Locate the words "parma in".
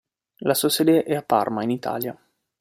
1.21-1.69